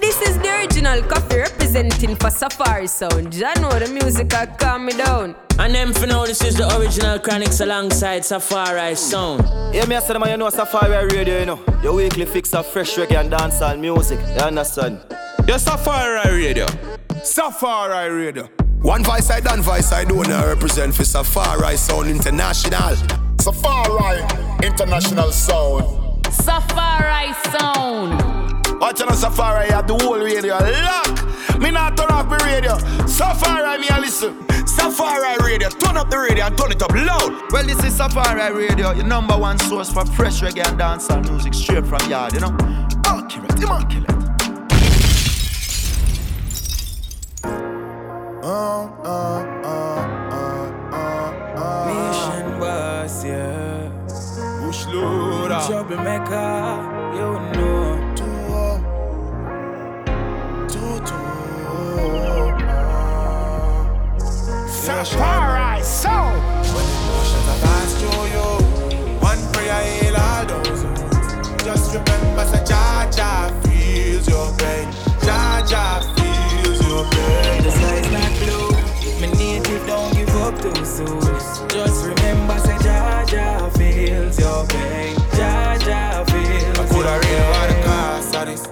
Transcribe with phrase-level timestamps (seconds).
[0.00, 3.34] This is the original Koffee representing for Safari Sound.
[3.34, 5.36] Ya know the music I calm me down.
[5.60, 9.44] And them for now, this is the original Chronixx alongside Safari Sound.
[9.72, 11.60] Yeah, me I said, man, you know Safari Radio, you know.
[11.82, 14.18] Your weekly fix of fresh reggae and dancehall music.
[14.20, 14.98] You understand?
[15.46, 16.66] The Safari Radio.
[17.22, 18.48] Safari Radio.
[18.82, 22.96] One voice I done voice I do now represent for Safari Sound International.
[23.38, 24.20] Safari
[24.66, 26.26] International Sound.
[26.32, 28.27] Safari Sound.
[28.80, 31.58] Watch on Safari, you have the whole radio lock.
[31.60, 32.78] Me not turn off the radio.
[33.06, 34.36] Safari, me a listen.
[34.66, 37.50] Safari Radio, turn up the radio and turn it up loud.
[37.50, 41.54] Well, this is Safari Radio, your number one source for fresh reggae and dancehall music
[41.54, 42.56] straight from yard, you know.
[43.04, 44.10] Accurate, immaculate.
[47.44, 49.98] Uh, uh, uh,
[50.92, 51.06] uh,
[51.56, 53.88] uh, Mission boss, yeah.
[54.64, 55.60] Bush loader.
[55.66, 56.77] Troublemaker,
[65.04, 66.42] Safari Sound.
[66.74, 68.48] When emotions are passed through you,
[69.22, 71.62] one prayer heal all those wounds.
[71.62, 74.90] Just remember, say Jah Jah feels your pain.
[75.22, 77.62] Jah Jah feels your pain.
[77.62, 78.70] The sky's not blue.
[79.20, 81.20] My native don't give up too soon.
[81.68, 85.14] Just remember, say Jaja feels your pain.
[85.38, 87.84] Jaja feels I coulda your read about the pain.
[87.84, 88.62] cost of this.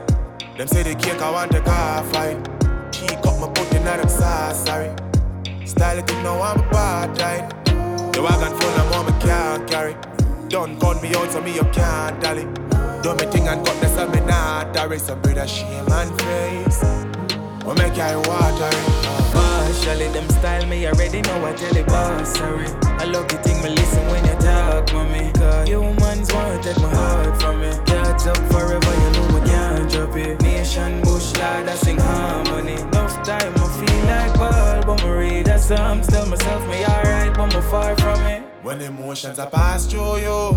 [0.57, 2.43] Them say the cake I want the car fine.
[2.91, 4.91] Cheek up my put in them sauce, sorry.
[5.77, 7.49] Style it, you know I'm a bad line.
[8.13, 9.95] The wagon full of mom, I can't carry.
[10.49, 12.45] Don't gun me out so me you can't dally.
[13.03, 14.99] Do me thing and cut this and me not worry.
[14.99, 16.83] Some brother shame and face.
[17.67, 19.07] We make I water it.
[19.37, 22.65] Partially, them style me already know I tell the boss, sorry.
[22.97, 25.31] I love the thing me listen when you talk, mommy.
[25.33, 27.71] Cause humans want to take my heart from me.
[27.85, 30.41] Catch up forever, you know I can't drop it.
[30.41, 32.81] Nation bush lad, I sing harmony.
[32.81, 34.56] Enough time, I feel like Paul,
[35.05, 36.03] read a psalm.
[36.03, 38.43] Tell myself me alright, but me far from it.
[38.63, 40.53] When emotions are passed through you,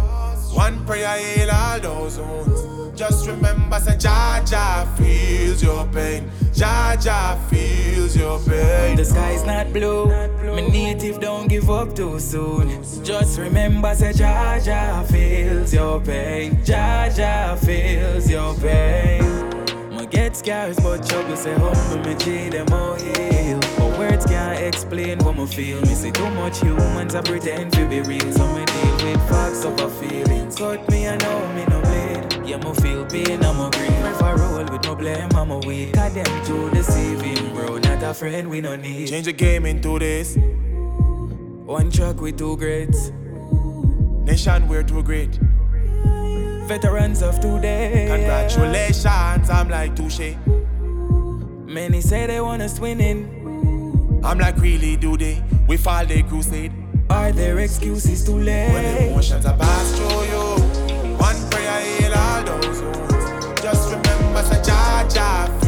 [0.54, 2.98] one prayer heal all those wounds.
[3.00, 6.30] Just remember, say Jah Jah feels your pain.
[6.54, 8.98] Jah Jah feels your pain.
[8.98, 10.08] The sky's not blue.
[10.08, 12.84] My native don't give up too soon.
[13.04, 16.58] Just remember, say Jaja feels your pain.
[16.58, 19.39] Jaja feels your pain.
[20.10, 23.60] Get scars, but trouble say humble me G them all heal.
[23.78, 25.82] But words can't explain what me feel.
[25.82, 28.32] Me say too much humans I pretend to be real.
[28.32, 30.56] So me deal with facts of a feelings.
[30.56, 32.48] Cut me I know me no bleed.
[32.50, 33.92] Yeah, me feel pain, I'm a grief.
[33.92, 35.94] If I roll with no blame, I'm a weak.
[35.94, 37.78] Cause them too deceiving, bro.
[37.78, 39.10] Not a friend we no need.
[39.10, 40.36] Change the game into this.
[40.38, 43.12] One track with two grades.
[44.26, 45.40] Nation, we're too great.
[46.70, 48.06] Veterans of today.
[48.08, 50.36] Congratulations, I'm like touche.
[51.66, 54.22] Many say they want us winning.
[54.24, 55.42] I'm like, really, do they?
[55.68, 56.72] We fall they crusade.
[57.10, 58.72] Are there excuses too late?
[58.72, 63.62] When emotions are passed through you, one prayer heal all those wounds.
[63.64, 65.59] Just remember, say Jah Jah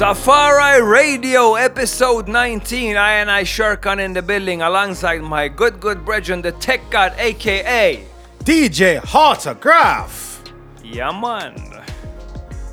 [0.00, 2.96] Safari Radio, episode 19.
[2.96, 7.12] I and I Sharkan in the building alongside my good, good brethren, the Tech God,
[7.18, 8.02] aka
[8.42, 10.42] DJ Autograph.
[11.12, 11.84] man.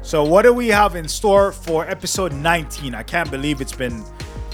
[0.03, 2.95] So, what do we have in store for episode 19?
[2.95, 4.05] I can't believe it's been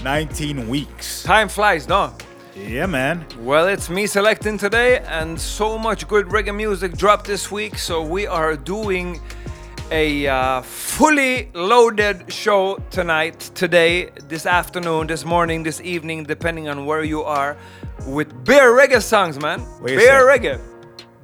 [0.02, 1.22] 19 weeks.
[1.22, 2.12] Time flies, no?
[2.56, 3.24] Yeah, man.
[3.38, 7.78] Well, it's me selecting today, and so much good reggae music dropped this week.
[7.78, 9.20] So we are doing
[9.90, 16.86] a uh, fully loaded show tonight, today, this afternoon, this morning, this evening, depending on
[16.86, 17.56] where you are,
[18.06, 19.60] with bare reggae songs, man.
[19.84, 20.58] Bare reggae,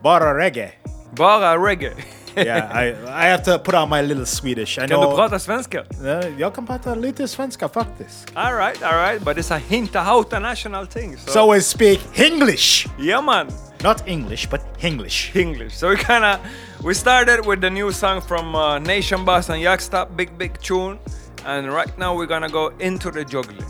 [0.03, 0.73] Bara reggae.
[1.15, 1.95] bara reggae.
[2.37, 4.79] Yeah, I, I have to put on my little Swedish.
[4.79, 5.17] I Kan du know.
[5.17, 5.85] prata svenska?
[6.05, 8.31] Eh, Jag kan prata lite svenska faktiskt.
[8.37, 11.17] All right, all right, but it's a hinta hauta national thing.
[11.17, 12.87] So, So we speak English.
[12.99, 13.49] yeah, man.
[13.83, 15.35] Not English, but English.
[15.37, 15.75] English.
[15.75, 16.39] So we kind of
[16.83, 20.99] We started with the new song from uh, Nation Boss and Yakstop, Big Big Tune.
[21.45, 23.67] And right now we're gonna go into the juggling.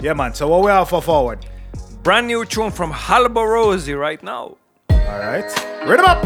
[0.00, 0.34] Yeah, man.
[0.34, 1.46] So what we have for forward?
[2.02, 4.56] Brand new tune from Alborosie right now.
[4.90, 5.44] All right.
[5.86, 6.24] Rhythm up.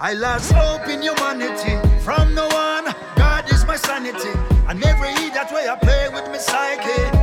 [0.00, 1.76] I lost hope in humanity.
[2.00, 4.30] From no one, God is my sanity.
[4.68, 7.15] And every eat that way I play with my psyche.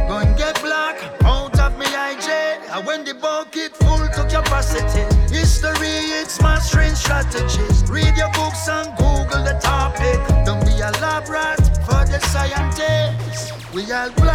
[4.71, 5.03] To.
[5.33, 7.83] History, it's mastering strategies.
[7.89, 10.19] Read your books and Google the topic.
[10.45, 13.51] Don't be a lab rat for the scientists.
[13.73, 14.32] We are blinded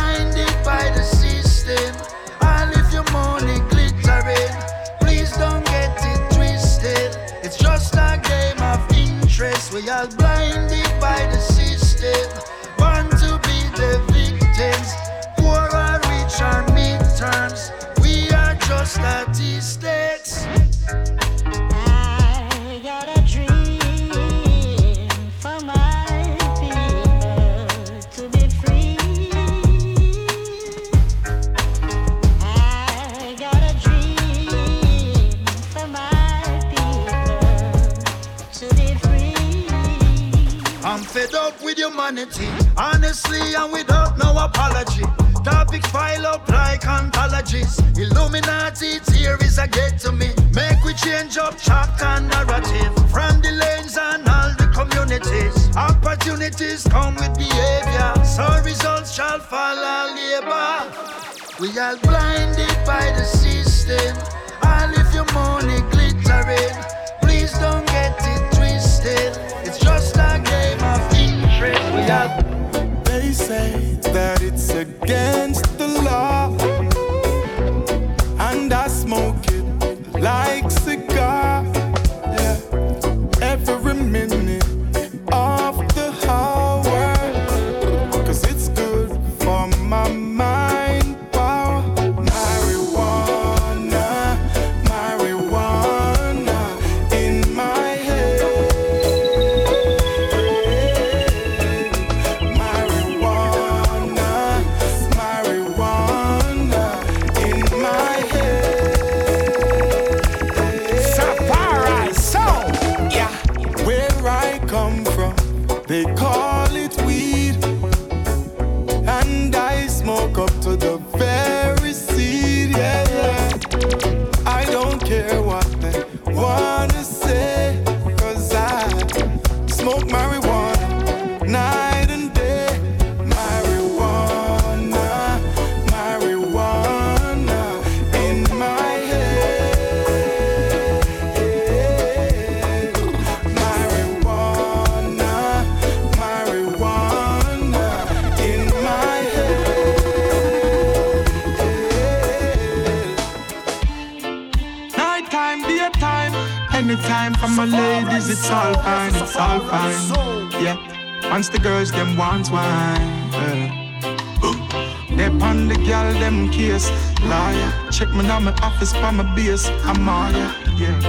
[168.81, 171.01] me now my office for my base, I'm all yeah, yeah.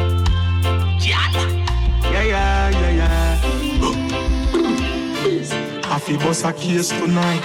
[2.11, 3.39] Yeah, yeah, yeah, yeah.
[5.83, 7.43] I feel bust a case tonight.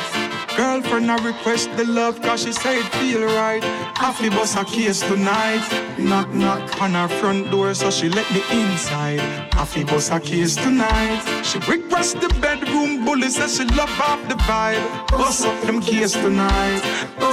[0.56, 3.62] Girlfriend, I request the love cause she say it feel right.
[3.64, 5.66] I feel bust a case tonight.
[5.98, 9.20] Knock, knock on her front door so she let me inside.
[9.54, 11.22] I feel bust a case tonight.
[11.44, 15.08] She request the bedroom bully says she love off the vibe.
[15.08, 16.82] Bust up them case tonight.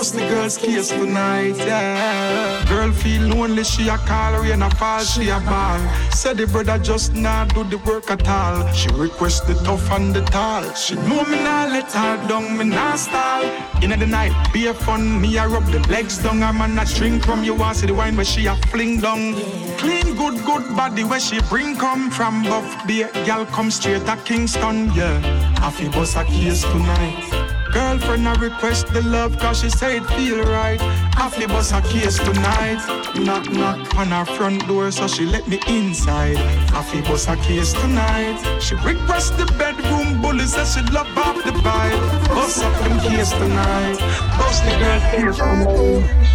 [0.02, 2.66] Bust the girl's case tonight, yeah.
[2.68, 5.80] Girl feel lonely, she a call and a fall, she a ball.
[6.10, 8.68] Said the brother just not do the work at all.
[8.74, 10.64] She request the tough and the tall.
[10.74, 13.44] She know me nah let her down, me nah stall.
[13.84, 16.42] In the night, be a fun, me a rub the legs down.
[16.42, 19.36] A man a drink from you, want see the wine where she a fling down.
[19.78, 22.42] Clean, good, good body where she bring come from.
[22.42, 25.54] Buff beer, gal come straight to Kingston, yeah.
[25.62, 27.41] I feel bust a case tonight.
[27.72, 30.80] Girlfriend, I request the love cause she say it feel right.
[31.16, 32.82] I feel bust a case tonight.
[33.16, 36.38] Knock, knock on her front door so she let me inside.
[36.74, 38.38] I feel bust a case tonight.
[38.62, 42.28] She request the bedroom bully says she love off the vibe.
[42.30, 43.98] Bust up them case tonight.
[44.38, 46.28] Bust the girl case tonight.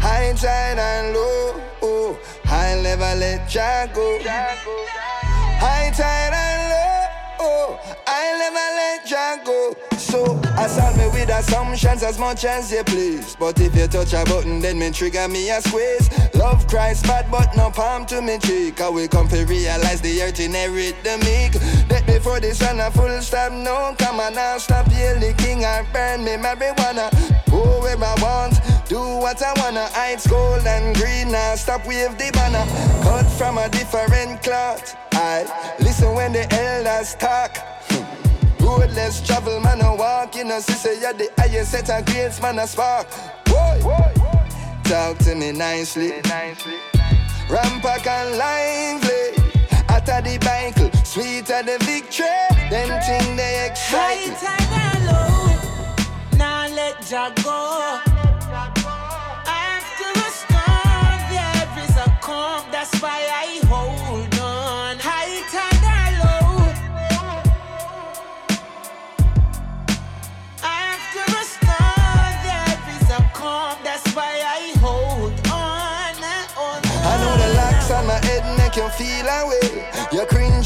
[0.00, 4.18] High tide and low, high never let ya go.
[4.18, 4.58] Tide
[6.00, 6.51] and low,
[7.42, 9.74] oh, I'll never let Jah go.
[9.96, 13.36] So, assault me with assumptions as much as you please.
[13.36, 16.08] But if you touch a button, then me trigger me a squeeze.
[16.34, 18.80] Love Christ bad, but no palm to me cheek.
[18.80, 21.54] I will come to realize the earth inherit the meek.
[21.90, 25.34] Let me for this one a full stop, no, come on now, stop yell the
[25.34, 27.41] king and burn me marijuana.
[27.52, 28.54] Go where I want,
[28.88, 29.86] do what I wanna.
[30.08, 32.64] It's gold and green, now stop wave the banner.
[33.02, 34.96] Cut from a different cloth.
[35.12, 35.44] I
[35.78, 37.58] listen when the elders talk.
[38.58, 40.34] Road less travel, man, I walk.
[40.34, 43.06] You know, sister, you're the highest set of grades, man, I spark.
[43.44, 43.80] Boy,
[44.84, 46.12] talk to me nicely.
[47.52, 49.36] Rampack and lively.
[49.90, 52.26] After the Bible, sweeter the victory.
[52.70, 54.61] Them thing they excite
[57.12, 58.11] Jah go.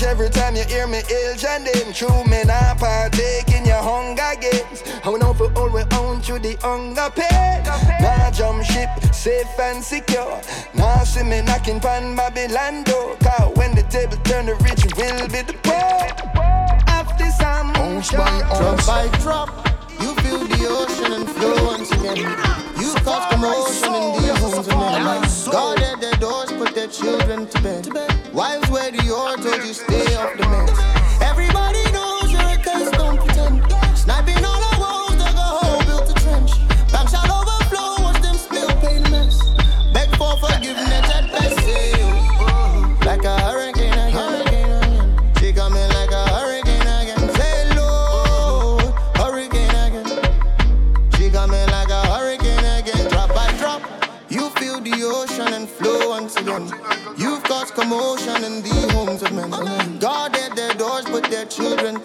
[0.06, 1.92] Every time you hear me age and them.
[1.92, 4.82] True me not partake in your hunger games.
[5.04, 7.62] I know for all we own through the hunger pain.
[8.00, 10.40] Now jump ship, safe and secure.
[10.74, 13.16] Now see me knocking pan Babylon door.
[13.16, 15.98] Cause when the table turn, the rich will be the poor.
[16.86, 18.58] After some Ounce by ounce.
[18.58, 22.16] Drop by drop, you feel the ocean and flow once again.
[22.80, 25.02] You cause commotion in the homes of men.
[25.50, 27.88] Guarded their doors, put their children to bed.
[28.32, 30.78] Wives wear the oar, told you stay off the meds.
[31.22, 33.62] Everybody knows you're a case, don't pretend.
[33.96, 34.35] Sniping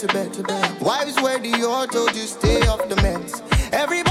[0.08, 0.82] to bed.
[0.82, 1.50] Wives wear the
[1.92, 3.42] told you stay off the meds.
[3.72, 4.11] Everybody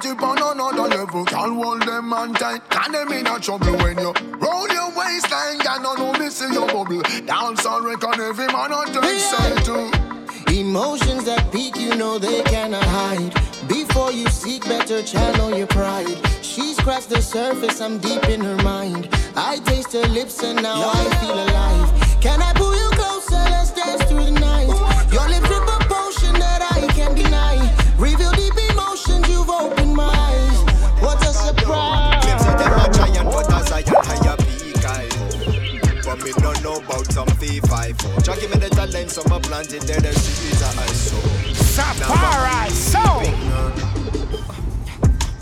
[0.00, 1.24] put it on another level.
[1.24, 5.58] Can't hold them man tight, can them in a trouble when you roll your waistline.
[5.58, 7.02] Can no know me see your bubble.
[7.26, 9.90] Dance and reckon every man on take say too.
[10.54, 13.34] Emotions that peak, you know they cannot hide.
[13.68, 16.16] Before you seek better, channel your pride.
[16.42, 19.08] She's scratched the surface, I'm deep in her mind.
[19.36, 21.87] I taste her lips and now I feel alive.
[37.98, 40.86] V5 Jah give me the talent, so me plant it there, the seeds are I
[40.86, 43.98] sow Safari sound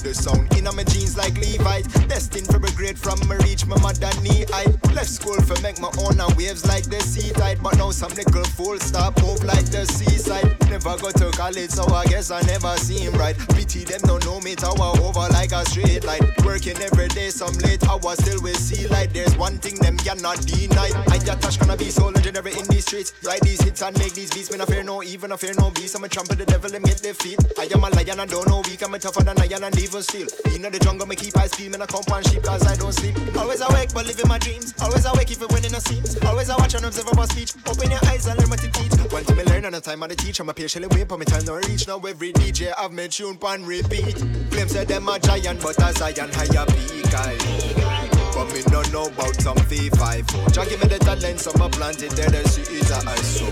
[0.06, 3.76] the sound in my jeans like Levi's Destined for a grade from me reach my
[3.80, 7.58] mother knee height Left school for make my own and waves like the sea tide
[7.60, 11.86] But now some little fool stop move like the seaside Never go to college so
[11.94, 13.36] I guess I never seem right.
[13.54, 16.22] Pity them don't know me tower over like a straight light.
[16.44, 19.12] Working every day some late hours still we see light.
[19.14, 20.90] There's one thing them cannot deny.
[21.08, 23.14] I got touch gonna be so legendary in these streets.
[23.24, 25.70] Write these hits and make these beats Me no fear no even no fear no
[25.70, 25.94] beast.
[25.94, 27.38] I'm a trample the devil and get their feet.
[27.58, 30.02] I am a lion and don't know weak I'm a tougher than lion and even
[30.02, 32.74] still In the jungle me keep eyes peeled Me no come on sheep cause I
[32.76, 33.14] don't sleep.
[33.36, 34.74] Always awake but living my dreams.
[34.82, 37.54] Always awake even when it seems Always I watch and observe my speech.
[37.66, 40.00] Open your eyes and learn what to teach One to me learn and the time
[40.00, 40.40] the teach.
[40.40, 43.36] I'm a patiently wait but me time no reach Now every DJ have me tune
[43.36, 44.16] pan repeat
[44.50, 49.06] Claim say them a giant but as I higher peak I but me no know
[49.06, 52.90] about some V5 Jah give me the talent, so me plant it there, the seeds
[52.90, 53.46] are I sow.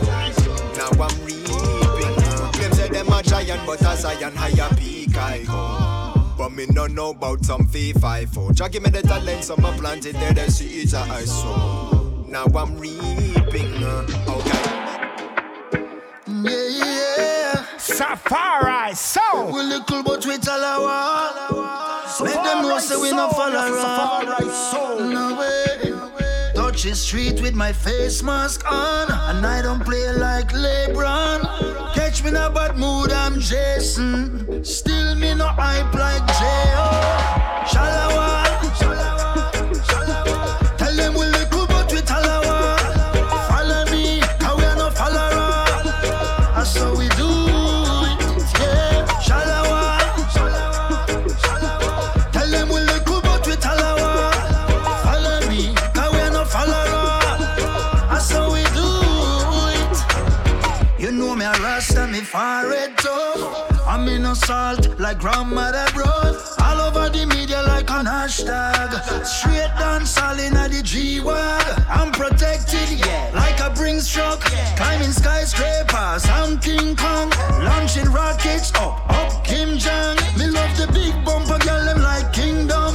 [0.77, 2.53] Now I'm reaping.
[2.53, 6.23] Claim say them a giant, but as I higher peak I go.
[6.37, 10.05] But me no know about some V5 Jah give me the talent, so me plant
[10.05, 12.27] it there, the seeds are I sow.
[12.29, 13.83] Now I'm reaping.
[14.29, 14.54] Okay.
[16.45, 17.79] Yeah, yeah.
[17.79, 19.55] Safari sound.
[19.55, 24.27] We little but we tell our Make them know say we no follow around.
[25.11, 25.65] No way.
[26.55, 31.95] touch the street with my face mask on, and I don't play like LeBron.
[31.95, 34.63] Catch me in a bad mood, I'm Jason.
[34.65, 34.94] Still
[64.35, 66.37] Salt like grandmother brought.
[66.61, 69.25] All over the media like an hashtag.
[69.25, 71.83] Straight dance all in the G-Wag.
[71.89, 74.41] I'm protected, yeah, like a Brinks truck.
[74.77, 77.31] Climbing skyscrapers, I'm King Kong.
[77.63, 80.17] Launching rockets up, up Kim Jong.
[80.39, 82.95] Me love the big bumper girl, them like kingdom.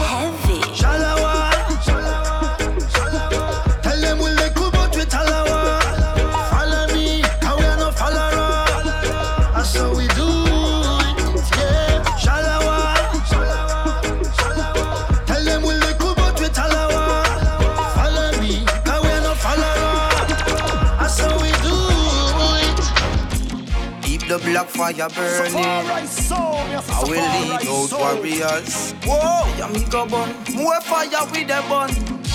[24.79, 25.55] Fire burning.
[25.59, 28.93] I will lead out warriors.
[29.03, 30.29] Whoa, amigo bun.
[30.55, 31.91] More fire with the bun.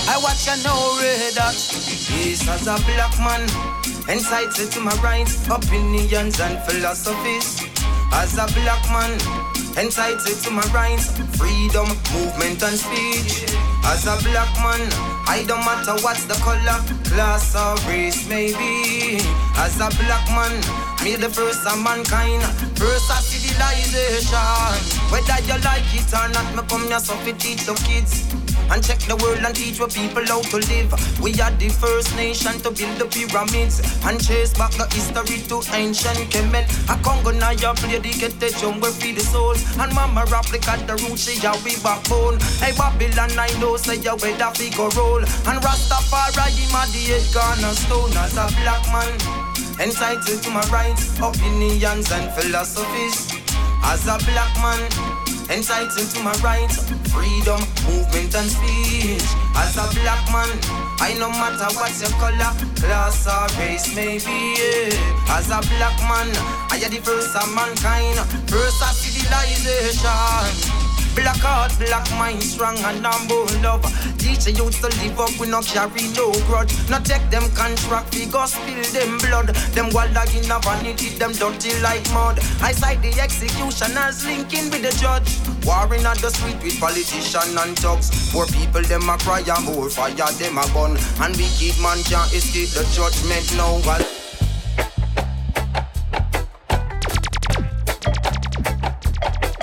[0.07, 1.57] I watch and know red that.
[2.13, 3.41] Yes, as a black man.
[4.07, 7.65] Entitled to my rights, opinions and philosophies.
[8.13, 9.17] As a black man.
[9.75, 13.49] Entitled to my rights, freedom, movement and speech.
[13.89, 14.81] As a black man,
[15.27, 19.17] I don't matter what's the color, class or race may be.
[19.57, 20.55] As a black man,
[21.05, 22.41] me the first of mankind,
[22.81, 24.73] first of civilization.
[25.13, 28.25] Whether you like it or not, me come here so fi teach the kids.
[28.73, 30.89] And check the world and teach what people how to live.
[31.21, 35.61] We are the first nation to build the pyramids and chase back the history to
[35.77, 36.65] ancient Kemet.
[36.89, 39.61] A Congo Naya play the get the jungle feed the souls.
[39.77, 42.41] And mama rap like the root, she a we backbone.
[42.57, 45.21] Hey Babylon, I know say you where the figure roll.
[45.21, 49.44] And Rastafari, him the head cornerstone as a black man.
[49.79, 53.27] Entitled to my rights, opinions and philosophies.
[53.83, 54.79] As a black man,
[55.51, 59.21] entitled to my rights, freedom, movement and speech.
[59.55, 60.49] As a black man,
[60.99, 64.55] I no matter what your color, class or race may be.
[64.57, 65.35] yeah.
[65.35, 66.31] As a black man,
[66.71, 68.17] I am the first of mankind,
[68.49, 70.84] first of civilization.
[71.15, 73.81] Black heart, black mind, strong and humble love.
[74.19, 76.75] Teach the youth to live up, we no carry no grudge.
[76.89, 79.55] Not take them contract, we go spill them blood.
[79.71, 82.39] Them walla in a vanity, them dirty like mud.
[82.61, 85.39] I side the executioners linking with the judge.
[85.65, 88.11] Warring at the street with politician and thugs.
[88.33, 90.99] Poor people, them a cry and more fire, them a gun.
[91.23, 93.79] And wicked man can't escape the judgment now.
[93.87, 94.03] Well,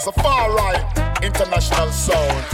[0.02, 0.91] Safari
[1.22, 2.44] International Sound.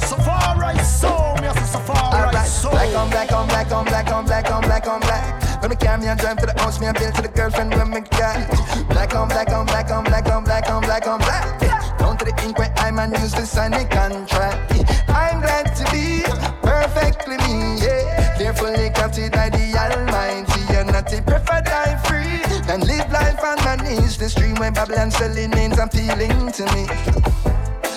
[0.00, 2.72] Safari sound, yes, Safari sound.
[2.72, 5.60] Black on black on black on black on black on black on black.
[5.60, 7.74] When me carry me and drive to the house, me and bill to the girlfriend
[7.74, 11.18] when me got Black on black on black on black on black on black on
[11.18, 11.60] black.
[11.98, 14.72] Down to the ink where I'm and use to sign the contract.
[15.08, 16.22] I'm glad to be
[16.62, 18.38] perfectly me, yeah.
[18.38, 22.40] Carefully crafted by the Almighty, and not to prefer die free
[22.72, 23.09] and live
[23.90, 26.86] and manage the stream when Babylon selling names appealing to me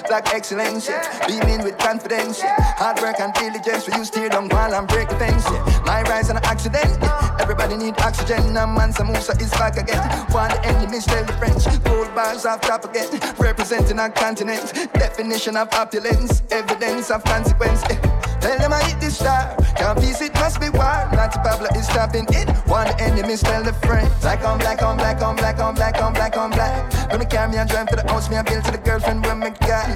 [0.07, 1.25] black excellence, yeah.
[1.25, 2.55] Beaming with confidence, yeah.
[2.77, 5.81] Hard work and diligence, we use tear down wall and break the fence, yeah.
[5.85, 7.37] My rise an accident, yeah.
[7.39, 10.03] Everybody need oxygen, and man, some Musa is back again.
[10.31, 13.09] One the enemies tell the French, gold bars off top again.
[13.39, 18.12] Representing our continent, definition of opulence, evidence of consequence, yeah.
[18.43, 19.55] Tell them I hit the star.
[19.79, 21.07] Can't peace, it must be war.
[21.15, 22.49] Nancy Pablo is stopping it.
[22.67, 24.11] One the enemies tell the friend.
[24.19, 26.91] Black on black on black on black on black on black on black.
[27.17, 29.39] Me carry me and drive to the house, me and bill to the girlfriend when
[29.39, 29.87] me got.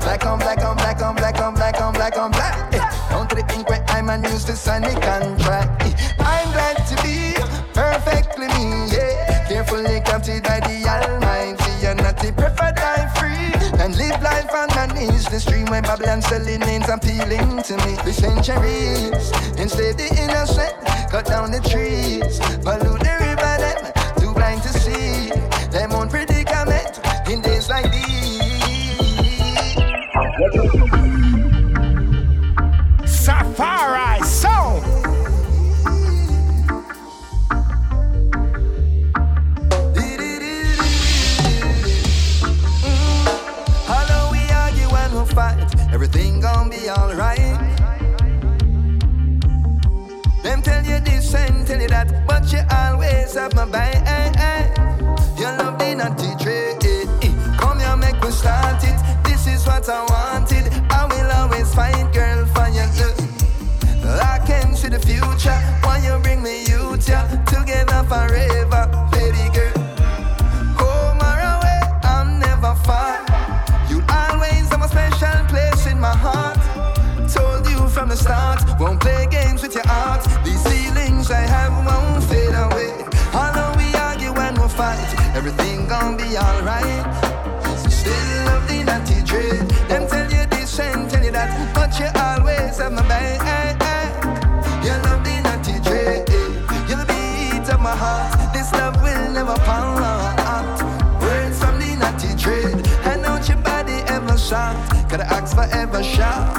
[0.00, 2.74] Black on black on black on black on black on black on black.
[2.74, 5.82] Eh, Down to the ink where I'm and used to sign the contract.
[5.88, 7.32] Eh, I'm glad to be
[7.72, 9.48] perfectly me, yeah.
[9.48, 13.43] Carefully crafted by the Almighty, and not to prefer die free
[13.84, 15.26] and live life on my knees.
[15.26, 17.92] The stream where Babylon selling names appealing to me.
[18.04, 20.74] The centuries, instead the innocent,
[21.10, 23.54] cut down the trees, pollute the river.
[23.64, 25.28] Them too blind to see
[25.70, 28.14] them own predicament in days like these.
[33.06, 34.13] Safari
[45.94, 47.38] Everything gonna be alright.
[50.42, 54.76] Them tell you this and tell you that, but you always have my back.
[55.38, 56.74] Your love did not betray.
[56.82, 57.58] it.
[57.60, 58.98] Come here, make me start it.
[59.22, 60.66] This is what I wanted.
[60.90, 62.82] I will always fight, girl, for you.
[64.20, 65.60] I can see the future.
[65.84, 66.83] Why you bring me you?
[85.46, 87.04] Everything gon' be alright.
[87.90, 89.68] Still love the natty dread.
[89.88, 94.16] Them tell you this and tell you that, but you always have my back.
[94.82, 96.28] You love the natty dread.
[96.88, 98.54] You're the beat of my heart.
[98.54, 100.00] This love will never part.
[101.20, 102.86] Words from the natty dread.
[103.04, 104.74] I know your body ever shot.
[105.10, 106.54] Gotta ask forever shot.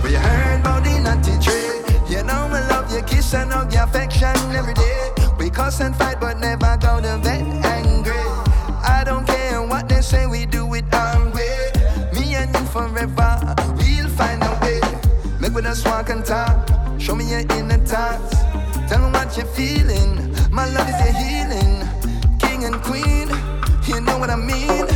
[0.00, 2.08] But you heard about the natty dread.
[2.08, 5.10] You know me love your kiss and hug your affection every day.
[5.40, 7.49] We cuss and fight but never go to bed
[15.70, 16.68] Us walk and talk.
[16.98, 18.34] Show me your inner thoughts.
[18.88, 20.34] Tell me what you're feeling.
[20.50, 21.86] My love is your healing.
[22.40, 23.28] King and queen,
[23.86, 24.86] you know what I mean.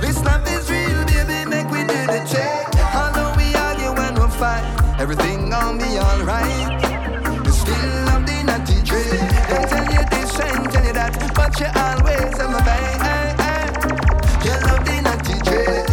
[0.00, 1.44] This love is real, baby.
[1.44, 2.72] Make we do the check.
[2.96, 4.64] Although we argue and we fight,
[4.98, 6.80] everything gon' be alright.
[7.52, 9.28] Still love the natty dread.
[9.50, 13.76] They tell you this and tell you that, but you always have my back.
[14.42, 15.84] You love the natty dread.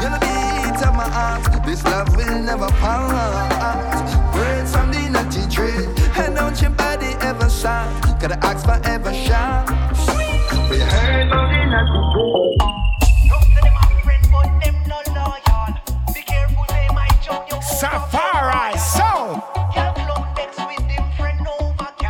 [0.00, 1.66] You're beat of my heart.
[1.66, 2.15] This love
[8.28, 9.66] Gotta ask forever shine.
[10.68, 12.06] We heard about the natty.
[17.62, 19.42] Safari Sound.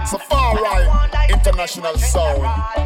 [0.07, 0.89] Safari
[1.29, 2.86] International Sound.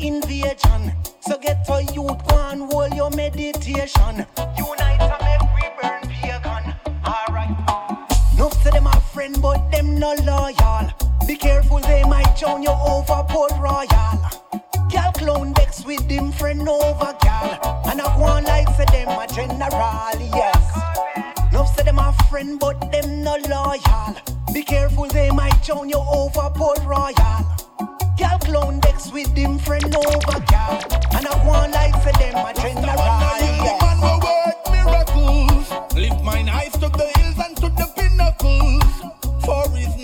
[0.00, 0.92] Invasion.
[1.20, 4.26] So get to youth, go and hold your meditation.
[4.56, 6.74] Unite and make we burn pagan.
[7.04, 7.50] Alright.
[8.36, 10.90] No say them a friend, but them no loyal.
[11.26, 13.86] Be careful, they might join you over Port Royal.
[14.90, 17.82] Gal clown decks with them friend over gal.
[17.86, 21.52] And I go on like say them a general, yes.
[21.52, 24.16] No say them a friend, but them no loyal.
[24.52, 27.59] Be careful, they might join you over Port Royal.
[28.16, 30.80] Gal clown decks with them friend over gal.
[31.12, 33.82] And I on like say them a general, yes.
[33.82, 35.94] man will work miracles.
[35.94, 38.84] Lift mine eyes to the hills and to the pinnacles.
[39.44, 39.99] For his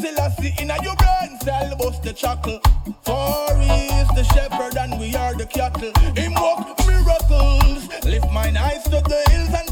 [0.00, 2.60] Selassie in a your brain cell, bust the chuckle.
[3.02, 5.92] For he is the shepherd and we are the cattle.
[6.16, 7.88] Him work miracles.
[8.04, 9.69] Lift mine eyes to the hills and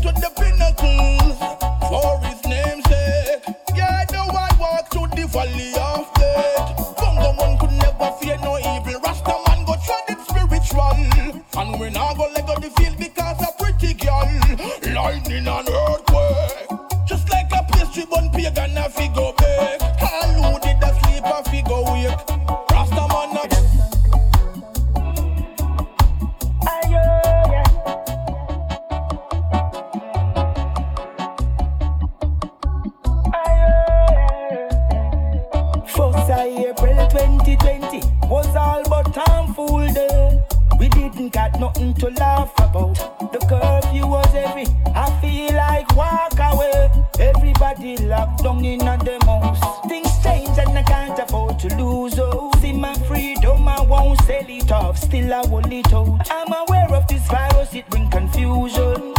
[35.99, 40.41] First of April 2020 was all but harmful day.
[40.79, 42.95] We didn't got nothing to laugh about.
[43.33, 44.71] The curfew was heavy.
[44.95, 46.89] I feel like walk away.
[47.19, 49.89] Everybody locked down in a house.
[49.89, 52.17] Things change and I can't afford to lose.
[52.21, 54.99] Oh, see my freedom, I won't sell it off.
[54.99, 56.31] Still I hold it out.
[56.31, 59.17] I'm aware of this virus, it bring confusion.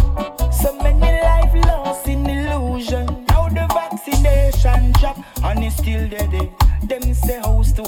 [0.50, 3.06] So many life lost in illusion.
[3.28, 6.50] Now the vaccination drop and it's still there.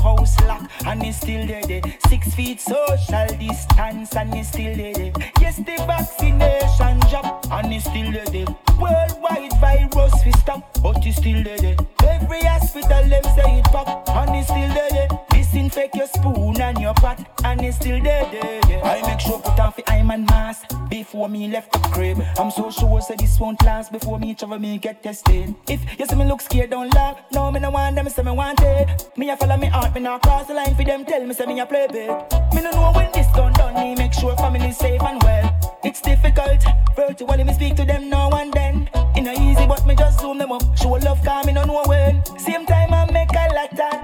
[0.01, 1.81] House lock and it's still there.
[2.07, 5.11] Six feet social distance and it's still there.
[5.39, 8.45] Yes, the vaccination drop and it's still there.
[8.79, 11.75] Worldwide virus we stop, but it's still there.
[12.07, 15.07] Every hospital them say it pop and it's still there.
[15.29, 18.25] Disinfect your spoon and your pot and it's still there.
[18.83, 20.71] I make sure put on the eye and mask
[21.12, 22.24] before me left crib.
[22.39, 25.54] I'm so sure say this won't last before me travel me get tested.
[25.67, 27.17] If you see me look scared, don't laugh.
[27.34, 29.12] No, me no want them, say me want it.
[29.17, 31.04] Me a follow me heart, me not cross the line for them.
[31.04, 32.10] Tell me say me a play big.
[32.54, 33.74] Me no know when this done done.
[33.74, 35.80] money, make sure family safe and well.
[35.84, 36.63] It's difficult,
[36.95, 38.89] virtually me speak to them now and then.
[39.13, 40.63] It no easy, but me just zoom them up.
[40.78, 42.24] Show love, calm me no know when.
[42.39, 44.00] Same time I make a lot of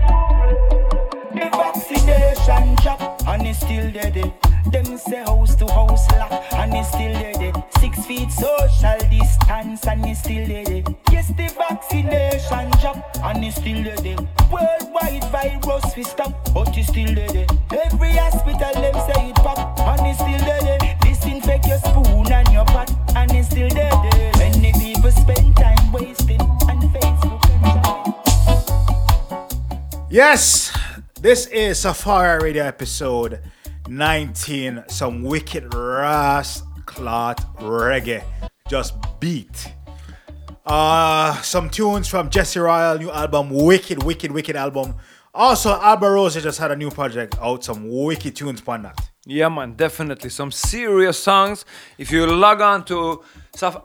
[1.33, 4.46] the vaccination drop, and it's still dead.
[4.71, 7.51] Them say house to house lock, and it's still eh.
[7.79, 10.83] Six feet social distance, and it's still eh.
[11.11, 14.15] Yes, the vaccination drop, and it's still eh.
[14.51, 17.45] Worldwide virus we stop, but it's still eh.
[17.71, 20.97] Every hospital them say it pop, and it's still eh.
[21.01, 24.31] Disinfect your spoon and your pot, and it's still eh.
[24.37, 27.43] Many people spend time wasting on Facebook.
[30.09, 30.77] Yes,
[31.21, 33.39] this is Safari Radio episode
[33.89, 34.83] 19.
[34.87, 38.23] Some wicked ras clot reggae.
[38.67, 39.73] Just beat.
[40.65, 44.95] Uh some tunes from Jesse Royal, new album, wicked, wicked, wicked album.
[45.33, 49.09] Also, Alborosie just had a new project out, some wicked tunes on that.
[49.29, 51.65] Yeah, man, definitely some serious songs.
[51.97, 53.23] If you log on to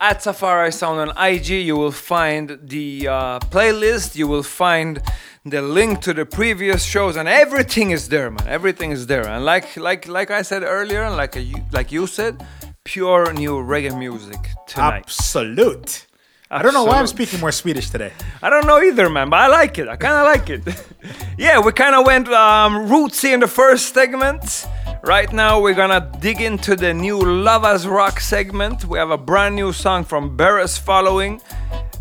[0.01, 4.15] at Safari Sound on IG, you will find the uh, playlist.
[4.15, 5.03] You will find
[5.45, 8.47] the link to the previous shows, and everything is there, man.
[8.47, 9.27] Everything is there.
[9.27, 12.47] And like like like I said earlier, and like you, like you said,
[12.85, 15.07] pure new reggae music tonight.
[15.07, 16.07] Absolute.
[16.53, 18.13] I don't know why I'm speaking more Swedish today.
[18.43, 19.89] I don't know either, man, but I like it.
[19.89, 20.85] I kind of like it.
[21.39, 24.69] yeah, we kind of went um, rootsy in the first segment.
[25.03, 28.85] Right now, we're gonna dig into the new Lovers Rock segment.
[28.85, 31.41] We have a brand new song from Barris following.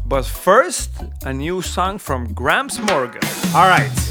[0.05, 0.91] But first,
[1.23, 3.21] a new song from Gramps Morgan.
[3.55, 4.10] All right.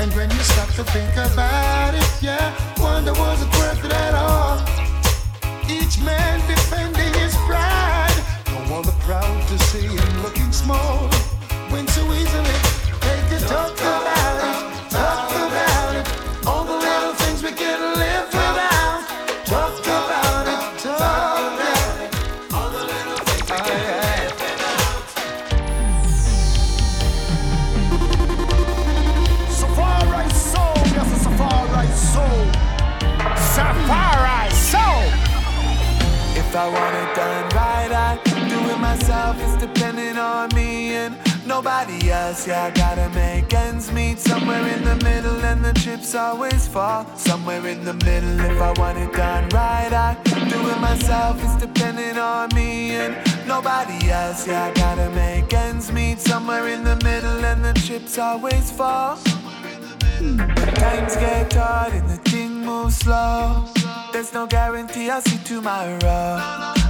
[0.00, 4.14] And when you stop to think about it, yeah, wonder was it worth it at
[4.14, 4.56] all?
[5.68, 8.16] Each man defending his pride.
[8.46, 11.06] Don't the crowd to see him looking small.
[11.68, 12.56] When so easily
[13.02, 14.19] they could talk about
[41.80, 42.46] nobody else.
[42.46, 47.06] Yeah, I gotta make ends meet somewhere in the middle, and the chips always fall
[47.16, 48.40] somewhere in the middle.
[48.40, 51.42] If I want it done right, I do it myself.
[51.42, 53.16] It's depending on me and
[53.46, 54.46] nobody else.
[54.46, 59.16] Yeah, I gotta make ends meet somewhere in the middle, and the chips always fall.
[60.74, 63.64] Times get hard and the thing moves slow,
[64.12, 66.36] there's no guarantee I'll see tomorrow.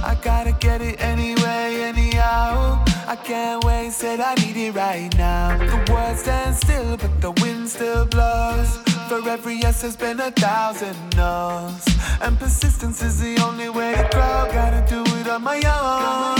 [0.03, 2.90] I gotta get it anyway, anyhow.
[3.11, 5.57] I can't wait, said I need it right now.
[5.57, 8.77] The world stands still, but the wind still blows.
[9.09, 11.85] For every yes, there's been a thousand no's.
[12.21, 14.47] And persistence is the only way to grow.
[14.53, 16.39] Gotta do it on my own.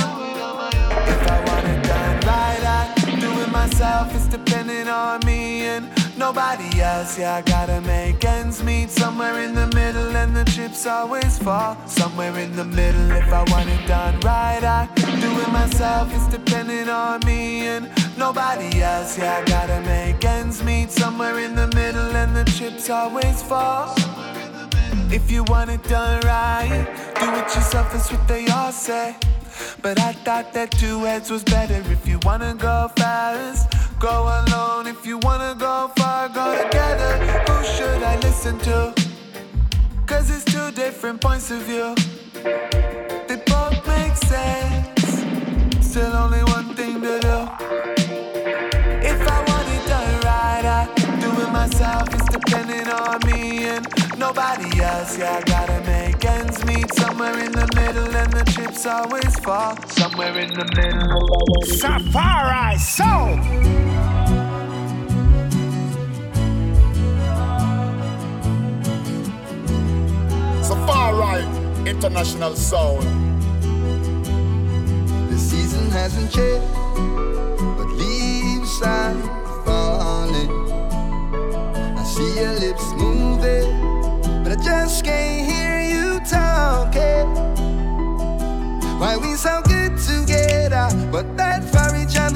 [1.09, 4.15] If I want it done I do it myself.
[4.15, 7.17] It's depending on me and nobody else.
[7.17, 11.75] Yeah, I gotta make ends meet somewhere in the middle, and the chips always fall
[11.87, 13.09] somewhere in the middle.
[13.11, 14.81] If I want it done right, I
[15.25, 16.13] do it myself.
[16.13, 19.17] It's depending on me and nobody else.
[19.17, 23.95] Yeah, I gotta make ends meet somewhere in the middle, and the chips always fall.
[25.17, 26.85] If you want it done right,
[27.19, 29.15] do it yourself, that's what they all say.
[29.81, 33.67] But I thought that two heads was better if you wanna go fast.
[33.99, 37.11] Go alone if you wanna go far, go together.
[37.47, 38.93] Who should I listen to?
[40.05, 41.95] Cause it's two different points of view.
[43.27, 45.85] They both make sense.
[45.85, 47.37] Still only one thing to do.
[49.11, 50.81] If I want it done right, I
[51.19, 52.13] do it myself.
[52.13, 53.30] It's depending on me
[54.21, 55.17] nobody else.
[55.17, 59.75] Yeah, I gotta make ends meet somewhere in the middle, and the chips always fall
[59.87, 61.27] somewhere in the middle.
[61.81, 63.33] Safari Soul.
[70.69, 71.43] Safari
[71.89, 73.03] International Sound.
[75.31, 76.73] The season hasn't changed,
[77.77, 79.15] but leaves are
[79.65, 80.51] falling.
[81.97, 83.80] I see your lips moving,
[84.51, 87.25] I just can't hear you talking.
[88.99, 92.30] Why we so good together, but that far each other,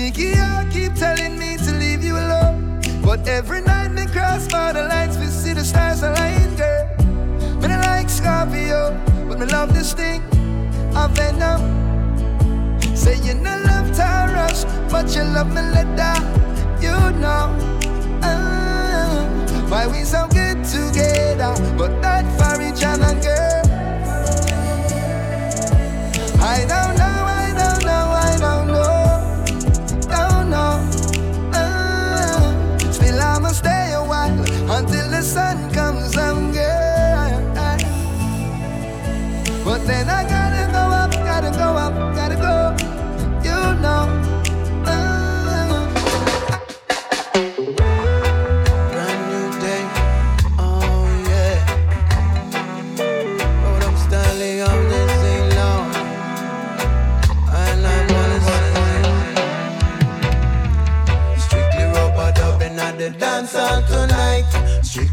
[0.00, 0.32] Me shaky
[0.72, 2.80] keep telling me to leave you alone.
[3.04, 6.86] But every night me cross borderlines, we see the stars align, girl.
[7.60, 10.22] Me not like Scorpio, but me love this thing
[10.96, 11.60] of Venom.
[12.96, 16.24] Say you no love Taurus, but you love me let down.
[16.80, 17.52] You know,
[18.22, 19.26] uh,
[19.68, 20.39] why we so good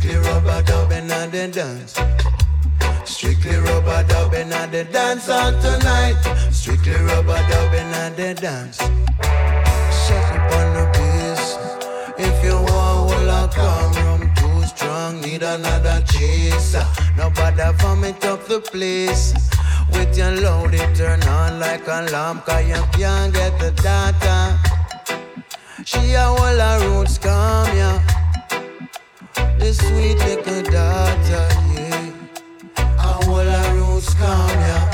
[0.08, 1.99] Strictly rubber dubbing at the dance.
[3.03, 6.16] Strictly rubber dubbing at the dance hall tonight.
[6.49, 8.78] Strictly rubber dubbing at the dance.
[8.78, 11.58] Shut up on the bass.
[12.18, 15.20] If you want, will I come from too strong?
[15.20, 16.88] Need another chaser.
[17.18, 19.34] Nobody vomit up the place.
[19.91, 24.58] With your load, it turn on like a lamp, cause you can't get the data.
[25.84, 28.16] She a whole her roots come, yeah.
[29.68, 31.45] The sweet little daughter,
[31.76, 32.13] yeah.
[32.78, 34.88] A whole her roots come, yeah.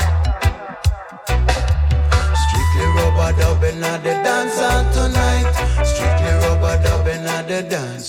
[2.42, 5.46] Strictly rubber dubbing at the dance hall tonight.
[5.86, 8.08] Strictly rubber dubbing at the dance.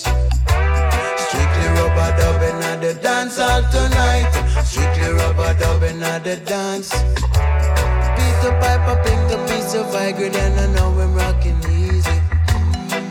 [1.22, 4.26] Strictly rubber dubbing at the dance hall tonight.
[4.64, 6.90] Strictly rubber dubbing at the dance.
[8.18, 12.18] Peter Piper picked a piece of Viagra and I know him rocking easy.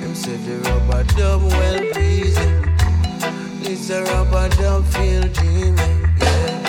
[0.03, 2.64] Him said the rubber dub well breezy.
[3.68, 6.61] It's a rubber dub feel, dreaming, yeah.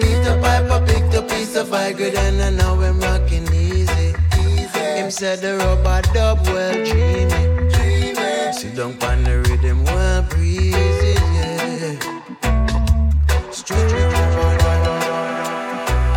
[0.00, 4.14] Keep the I picked a piece of hybrid and I know I'm rocking easy.
[4.40, 4.78] easy.
[4.96, 7.68] Him said the rubber dub well dreaming.
[7.68, 8.52] dreaming.
[8.54, 11.98] Sit down on the rhythm well breezy, yeah.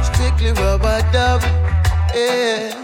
[0.01, 1.41] Strictly rubber dub,
[2.15, 2.81] yeah.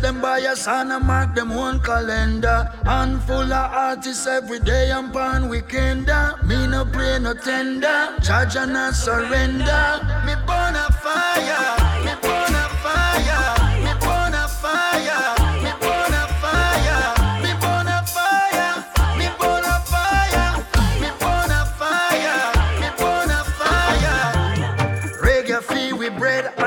[0.00, 2.68] Them by a son and mark them one calendar.
[2.84, 6.42] Handful of artists every day and pan weekenda.
[6.44, 10.21] Me no pray no tender, charge and I surrender.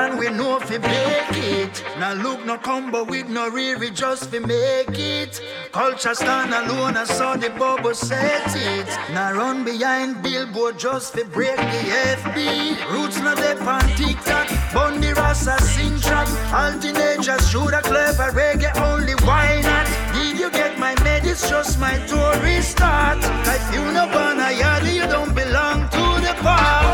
[0.06, 1.84] And we know fi break it.
[1.98, 5.40] Now look no combo with no rear, just fi make it.
[5.72, 8.86] Culture stand alone, I saw the bubble set it.
[9.12, 11.82] Now run behind billboard just fi break the
[12.22, 12.92] FB.
[12.92, 16.28] Roots not the on TikTok, Bundy Rasta sing trap.
[16.54, 19.86] All teenagers shoot a clever reggae, only why not?
[20.14, 21.50] Did you get my medis?
[21.50, 22.32] Just my tour
[22.62, 23.18] start.
[23.24, 24.52] I you no born a
[24.88, 26.85] you don't belong to the park.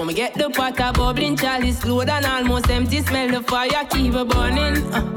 [0.00, 3.02] For me get the pot a bubbling chalice load and almost empty.
[3.02, 4.82] Smell the fire keep it burning.
[4.94, 5.14] Uh,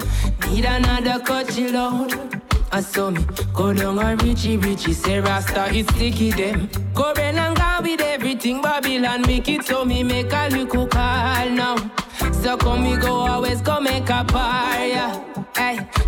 [0.50, 2.42] need another cut you load.
[2.70, 6.70] I saw me go down a Richie Richie say Rasta it's sticky them.
[6.94, 11.50] Go run and go with everything Babylon make it so me make a little call
[11.50, 11.78] now.
[12.42, 14.26] So come we go always go make a.
[14.34, 15.33] Hey,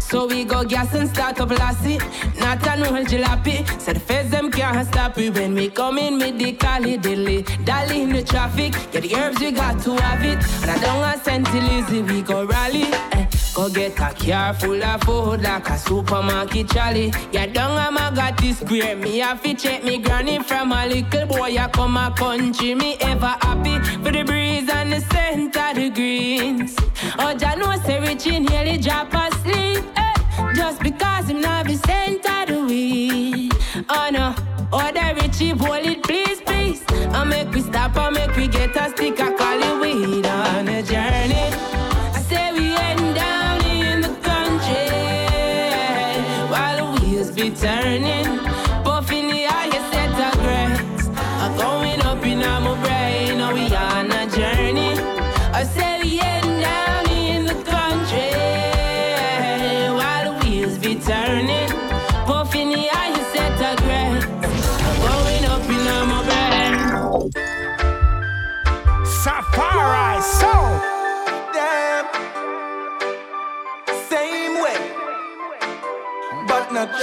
[0.10, 1.98] so we go gas and start up lassie.
[2.40, 3.66] Not a no jalopy.
[3.86, 7.44] The feds them can't stop it when we come in with the cali dilly.
[7.64, 8.74] Dally in the traffic.
[8.92, 10.38] Get the herbs we got to have it.
[10.62, 12.86] And I don't want till easy we go rally.
[13.12, 17.12] Hey, go get a car full of food like a supermarket trolley.
[17.32, 18.96] Yeah, don't my got this square.
[18.96, 21.58] Me have to check me granny from a little boy.
[21.58, 22.76] I come a country.
[22.76, 26.76] Me ever happy for the breeze and the scent of the greens.
[27.18, 29.35] Oh, Jah know say rich in here, he drop asleep.
[30.66, 33.54] Just because him not be sent of the weed.
[33.88, 34.34] Oh no,
[34.74, 36.84] oh the Richie hold it, please, please.
[37.14, 40.68] I make we stop, I make we get a stick, I call it weed on
[40.68, 41.50] a journey.
[42.18, 44.90] I say we heading down in the country
[46.50, 48.45] while the wheels be turning.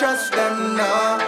[0.03, 1.19] Trust them now.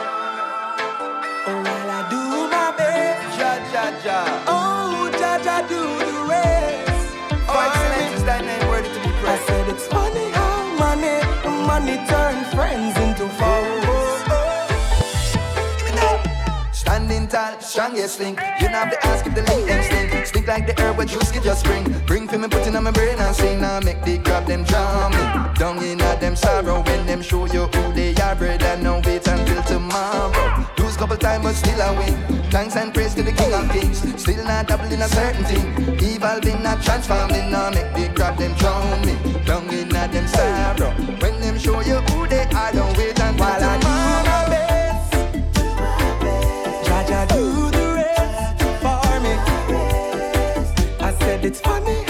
[1.47, 2.23] Oh, while I do
[2.55, 3.39] my best.
[3.39, 4.21] Ja, ja, ja.
[4.49, 7.07] Oh, ja, ja, do the rest.
[7.49, 10.57] Oh, excellent is thy name, worthy to be I said it's funny how
[10.87, 11.19] money,
[11.71, 14.19] money turn friends into foes.
[14.27, 14.67] Oh, oh,
[16.07, 16.19] oh.
[16.73, 18.41] Standing tall, strongest link.
[18.61, 19.71] You know to ask if the link
[20.35, 21.85] Stink like the herb when juice get just spring.
[22.09, 23.61] Bring for me, put in on my brain and sing.
[23.61, 25.55] Now make the grab them drown me.
[25.55, 28.35] Down in at them sorrow when them show you who they are.
[28.35, 30.67] Brother, no wait until tomorrow.
[30.77, 32.51] Lose couple time but still I win.
[32.51, 33.99] Thanks and praise to the King of Kings.
[34.21, 35.69] Still not doubling a certain thing.
[36.03, 37.53] Evolving, not transforming.
[37.53, 39.15] Now make the grab them drown me.
[39.45, 40.91] Down in at them sorrow.
[41.23, 43.84] When them show you who they are, don't wait until tomorrow.
[51.25, 52.04] Said it's funny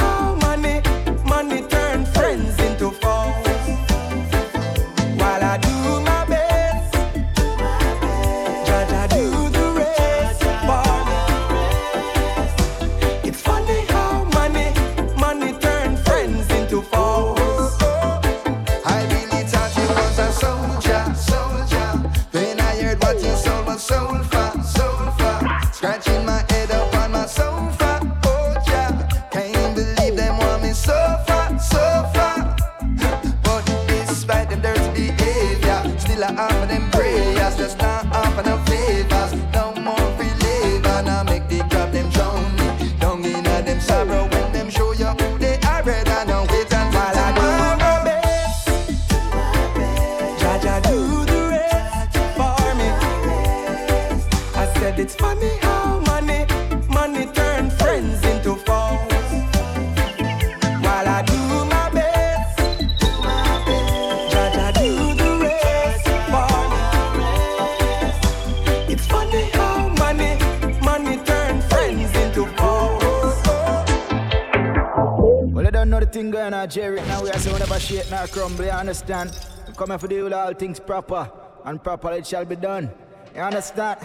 [78.15, 79.37] now crumble, you understand?
[79.77, 81.29] Come here for do all things proper,
[81.65, 82.89] and proper it shall be done.
[83.35, 83.99] You understand?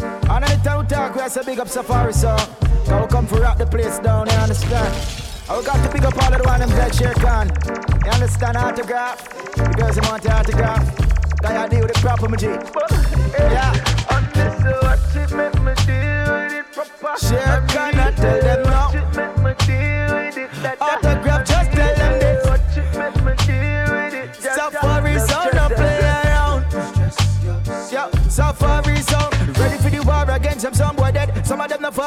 [0.00, 2.38] And anytime we talk, we have to big up Safari song.
[2.86, 4.92] Cause we come for rock the place down, you understand?
[5.46, 7.46] And we got to pick up all of the one them that share can.
[8.06, 9.18] You understand autograph?
[9.76, 10.84] Girls them want the autograph.
[11.42, 12.46] Gotta deal with the proper, my G.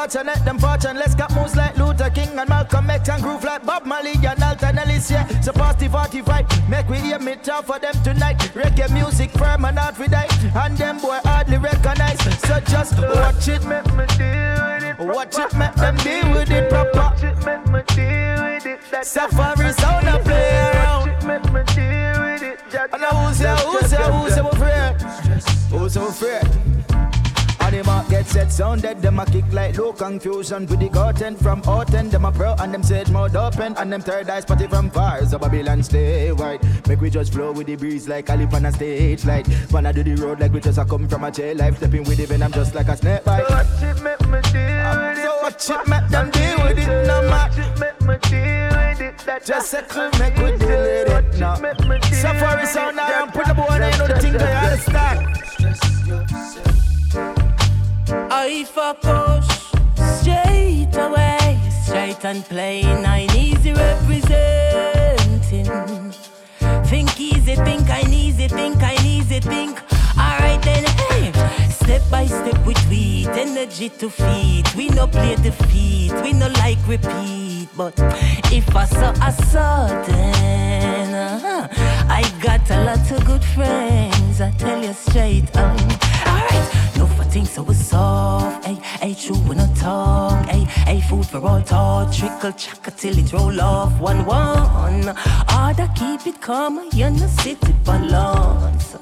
[0.04, 0.96] fortunate, them fortune.
[0.96, 4.42] Let's got moves like Luther King and Malcolm X and groove like Bob Marley and
[4.42, 5.10] Alton Ellis.
[5.10, 8.38] Yeah, so past the 45, make we hear me talk for them tonight.
[8.54, 12.20] Reggae music firm and we die, and them boy hardly recognize.
[12.40, 14.98] So just watch it, make me deal with it.
[14.98, 16.98] Watch it, make them deal with it proper.
[16.98, 19.06] Watch it, make me deal with it.
[19.06, 21.08] Safari sound, don't play around.
[21.08, 22.60] Watch it, Make me deal with it.
[22.92, 25.00] And who's there, who's there, who's afraid?
[25.70, 26.63] Who's the mark get
[28.34, 32.10] set sounded, them a kick like low confusion with the goten from Orton.
[32.10, 35.24] Them a pro and them sage mode open and them third eye spotty from far.
[35.24, 36.60] So Babylon stay white.
[36.88, 39.46] Make we just flow with the breeze like Ali on a stage light.
[39.70, 41.76] Wanna do the road like we just a come from a jail life.
[41.76, 43.48] Stepping with the venom just like a snake bite.
[43.48, 45.22] Watch it, make me deal with it.
[45.22, 46.88] So watch it, make them deal with it.
[47.06, 47.30] No man.
[47.30, 49.18] Watch it, make me deal with it.
[49.26, 51.54] That Just settle, make we deal with it now.
[51.54, 55.34] Safari sound now and put the boy in on the thing they understand.
[58.46, 59.48] I push
[60.20, 63.06] straight away, straight and plain.
[63.06, 65.64] I easy representing.
[66.84, 69.80] Think easy, think I easy, think I easy, think.
[70.18, 71.32] Alright then, hey.
[71.70, 74.68] Step by step with weed, energy to feed.
[74.76, 77.68] We no play defeat, we no like repeat.
[77.74, 77.94] But
[78.52, 81.68] if I saw a sudden, uh-huh,
[82.10, 84.42] I got a lot of good friends.
[84.42, 85.78] I tell you straight, um.
[86.26, 87.06] Alright, no
[87.40, 88.64] for so we soft.
[88.64, 90.46] Hey, hey, true we no talk.
[90.46, 92.12] Hey, hey, food for all thought.
[92.12, 93.98] Trickle chaka till it roll off.
[94.00, 95.08] One one.
[95.58, 96.88] Order keep it calm.
[96.92, 98.96] You no city balance.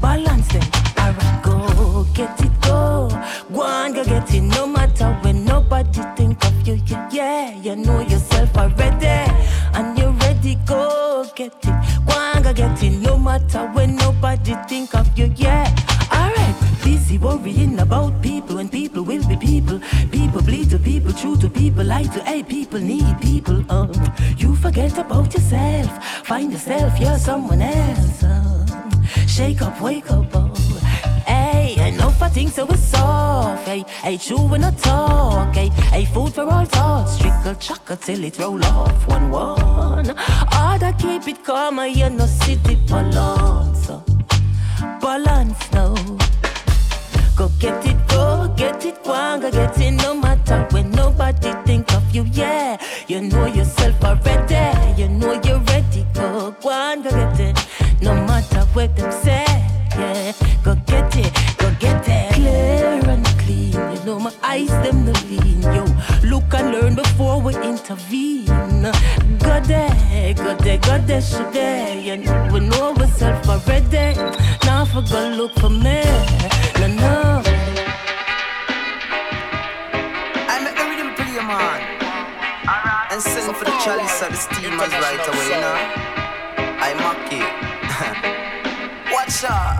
[0.00, 0.62] Balance them.
[0.98, 3.08] Alright, go get it, go.
[3.52, 4.40] Go on, go get it.
[4.40, 6.80] No matter when nobody think of you.
[6.86, 9.06] Yeah, yeah, you know yourself already.
[9.74, 12.06] And you're ready, go get it.
[12.06, 12.90] Go on, go get it.
[12.98, 15.32] No matter when nobody think of you.
[15.36, 15.89] Yeah.
[16.84, 19.80] Busy worrying about people and people will be people.
[20.10, 23.64] People bleed to people, true to people, lie to hey, people need people.
[23.70, 23.92] Um,
[24.36, 25.90] you forget about yourself.
[26.26, 28.22] Find yourself, you're someone else.
[28.22, 28.66] Um,
[29.26, 30.50] shake up, wake up, oh.
[31.26, 33.66] Hey, enough of things so it's soft.
[33.66, 35.54] Hey, hey, true when I talk.
[35.54, 37.18] Hey, hey, food for all thoughts.
[37.18, 39.08] Trickle chocolate till it roll off.
[39.08, 40.10] One, one.
[40.10, 43.86] Order keep it calm, and you no city balance.
[43.86, 44.02] So,
[45.00, 45.94] balance now.
[47.40, 49.92] Go get it, go get it, go and get it.
[49.92, 52.76] No matter when nobody think of you, yeah.
[53.08, 55.00] You know yourself already.
[55.00, 56.04] You know you're ready.
[56.12, 57.66] Go, go get it.
[58.02, 59.46] No matter what them say,
[59.96, 60.32] yeah.
[60.62, 62.34] Go get it, go get it.
[62.34, 63.72] Clear and clean.
[63.72, 65.62] You know my eyes them the lean.
[65.62, 65.86] Yo,
[66.28, 68.44] look and learn before we intervene.
[69.38, 71.98] Go there, eh, go there, eh, go there, eh, should there.
[71.98, 74.14] You know we know ourselves already.
[74.66, 76.49] Now for go look for me.
[83.84, 85.76] Chalice of the steamers right away, you know.
[86.82, 89.12] I mock it.
[89.12, 89.79] Watch out.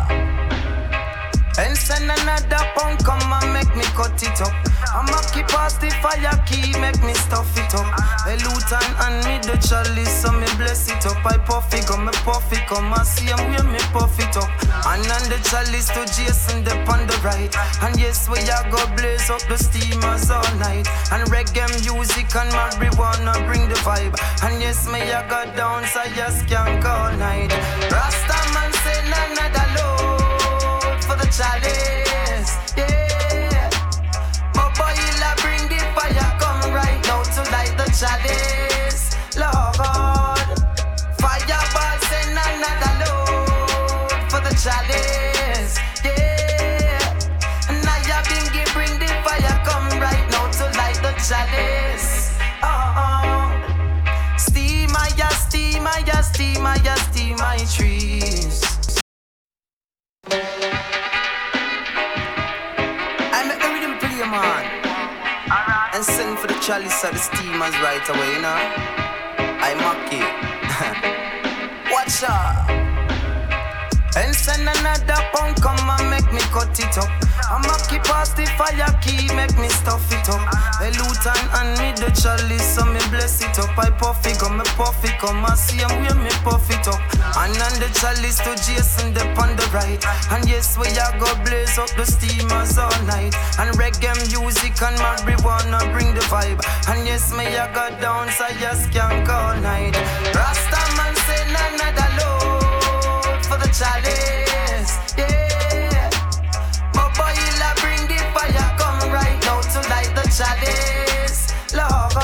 [2.40, 4.52] Another pound, come and make me cut it up.
[4.94, 7.86] I'ma keep past the fire key, make me stuff it up.
[8.26, 11.24] A Luton and me the chalice, so me bless it up.
[11.24, 14.36] I puff it, come me puff it, come and see him where me puff it
[14.36, 14.48] up.
[14.88, 17.52] And on the chalice to Jason, the on the right.
[17.82, 20.88] And yes, we are go blaze up the steamers all night.
[21.12, 24.16] And reggae music and marijuana bring the vibe.
[24.42, 27.52] And yes, me I go down, so yes, can't all night.
[27.92, 31.99] Rasta man say another load for the chalice.
[44.62, 45.78] Chalice.
[46.04, 47.00] Yeah.
[47.70, 52.36] And I have been give bring the fire, come right now to light the chalice.
[52.60, 52.92] Uh-uh.
[52.92, 54.36] Oh, oh.
[54.36, 58.60] Steam, I just steam, I just steam, I just steam my trees.
[63.32, 64.66] I make the rhythm play, man.
[65.94, 68.60] And send for the chalice of the steamers right away, you know.
[69.62, 71.92] I mock it.
[71.92, 72.79] Watch out.
[75.60, 77.08] Come and make me cut it up.
[77.50, 80.40] I'ma keep past the fire key, make me stuff it up.
[80.80, 83.76] A Luton and me the chalice, so me bless it up.
[83.76, 86.86] I puff it, come me puff it, come and see him where me puff it
[86.86, 87.00] up.
[87.40, 90.00] And on the chalice to Jason, the on the right.
[90.30, 93.34] And yes, we are go blaze up the steamers all night.
[93.58, 96.60] And reggae music and marijuana bring the vibe.
[96.88, 99.96] And yes, me I go down, so yes, can't all night.
[100.36, 104.39] Rasta man say another load for the chalice.
[111.74, 112.14] Lord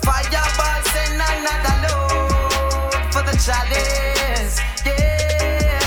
[0.00, 5.78] Fireball send another load for the chalice, yeah.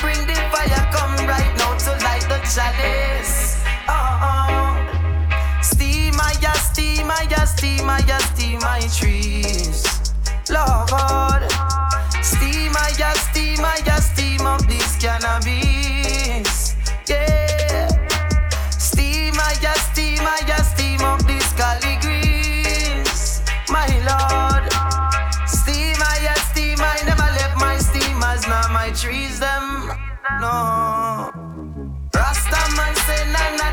[0.00, 5.60] Bring the fire come right now to light the chalice, oh.
[5.60, 6.14] Steam
[6.56, 7.10] steam
[7.44, 9.84] steam steam my trees,
[10.48, 11.44] Lord
[12.24, 12.90] Steam I
[13.30, 15.55] steam I steam up this cannabis.
[28.96, 29.90] Trees them.
[30.40, 31.30] No.
[32.14, 33.65] Rasta man say none other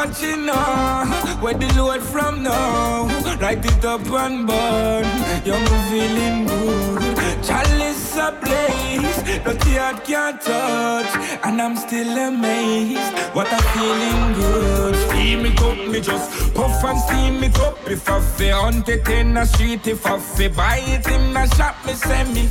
[0.00, 1.08] Catching on,
[1.42, 3.04] where the load from now.
[3.38, 5.04] Light it up and burn,
[5.44, 7.44] you're feeling good.
[7.44, 13.12] Chalice ablaze, dirty heart can't touch, and I'm still amazed.
[13.34, 14.96] What I'm feeling good.
[15.10, 17.76] Steam it up, me just puff and steam it up.
[17.86, 21.46] If I feel hunt it in the street, if I feel buy it in the
[21.56, 22.48] shop, me send me.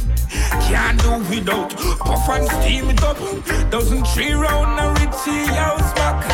[0.69, 3.17] Can't do without puff and steam it up.
[3.71, 6.28] Dozen tree round a Richie house back.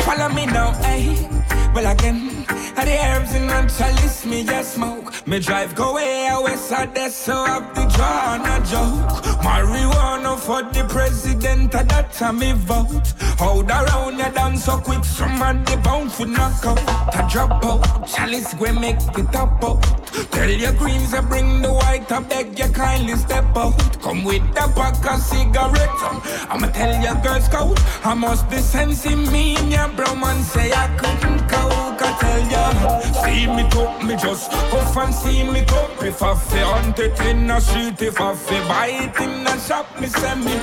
[0.00, 1.28] Follow me now, hey.
[1.74, 2.30] Well again,
[2.76, 5.26] at the herbs in the chalice, me just smoke.
[5.26, 9.24] Me drive go way out west side, that's so up the draw, no joke.
[9.42, 13.12] Marijuana for the president, at that time me vote.
[13.38, 16.78] Hold around you down so quick, somebody bound for knock out.
[17.12, 19.82] To drop out, chalice we make it up out.
[20.30, 24.02] Tell your greens I bring the white, I beg you kindly step out.
[24.02, 26.02] Come with the pack of cigarettes.
[26.02, 26.20] Um,
[26.50, 27.74] I'ma tell your girls go.
[28.04, 31.83] I must be sensing me in your bro man say I couldn't go.
[32.20, 36.02] Tell ya, see me top, me just puff and see me top.
[36.02, 39.58] If I feel hunt it in the street, if I feel buy it in the
[39.58, 40.56] shop, me send me.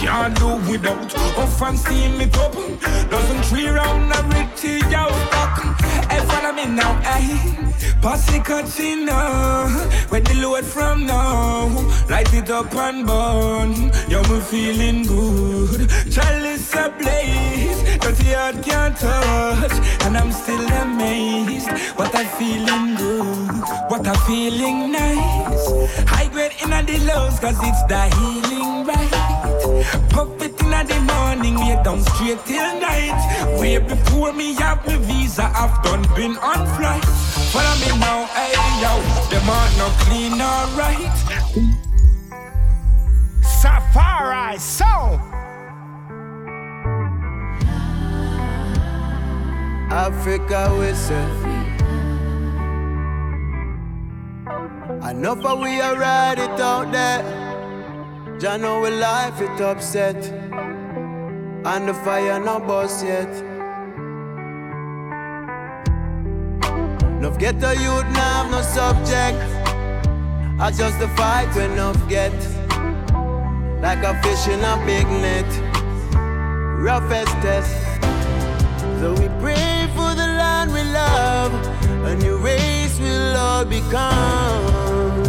[0.00, 2.52] Can't do without puff and see me top.
[3.10, 5.80] Doesn't tree round a Richie out back.
[6.10, 7.66] Hey, follow me now, hey.
[8.02, 9.66] Posse catching now,
[10.10, 11.66] where the load from now.
[12.08, 15.90] Light it up and burn, yo me feeling good.
[16.10, 16.74] Chalice
[18.06, 19.72] dirty heart can't touch,
[20.04, 21.70] and I'm still amazed.
[21.98, 25.64] What I feeling good, what I feeling nice.
[26.06, 29.12] High grade in the lows, cause it's the healing right.
[30.10, 33.18] Puff it in the morning, lay down straight till night.
[33.60, 37.04] Way before me have me visa, I've done been on flight.
[37.52, 38.92] Follow me now, hey yo,
[39.30, 41.16] The are no clean alright.
[43.42, 45.35] Safari soul.
[49.90, 51.56] Africa we say.
[55.10, 57.22] Enough of we are ride it out there.
[58.40, 60.16] Jah know we life it upset.
[61.64, 63.32] And the fire no bust yet.
[67.18, 69.38] Enough get a youth now have no subject.
[70.60, 72.34] I just the fight when enough get.
[73.80, 75.46] Like a fish in a big net.
[76.80, 78.15] Roughest test.
[79.00, 81.52] So we pray for the land we love,
[82.06, 85.22] a new race will all become.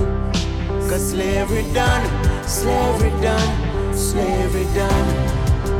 [0.89, 2.05] Cause slavery done,
[2.47, 5.07] slavery done, slavery done.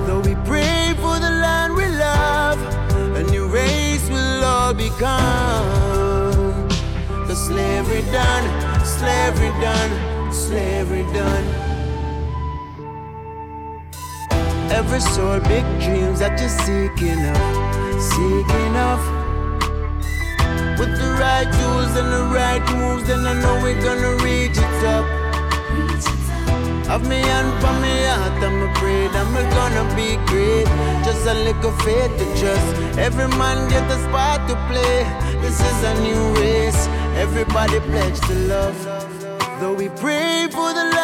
[0.06, 2.60] Though we pray for the land we love,
[3.16, 6.68] a new race will all become.
[7.26, 8.46] Cause slavery done,
[8.86, 11.66] slavery done, slavery done.
[14.70, 17.38] Every soul, big dreams that you're seeking of,
[18.01, 18.99] seeking of.
[20.78, 24.84] With the right tools and the right moves, then I know we're gonna reach it
[24.86, 25.05] up.
[26.88, 30.68] Have me hand for me heart, I'm afraid I'm gonna be great.
[31.03, 32.97] Just a little faith to trust.
[32.97, 35.03] Every man get a spot to play.
[35.41, 36.88] This is a new race.
[37.15, 38.78] Everybody pledge to love.
[39.59, 40.97] Though we pray for the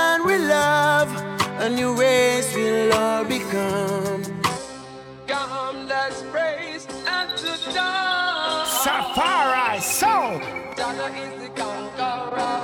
[1.63, 4.21] a new race will all become.
[5.27, 8.67] Come, let's praise and to dawn.
[8.67, 10.41] Safari soul.
[10.75, 12.59] Donna is the conqueror.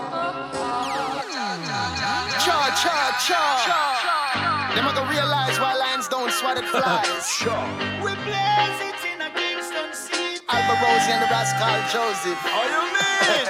[2.44, 4.74] Cha cha cha.
[4.76, 7.28] Them a go realize why lions don't swat at flies.
[8.04, 10.44] We blaze it in a Kingston city.
[10.50, 12.42] Alborosie and the Rascal Joseph.
[12.44, 13.46] How you mean?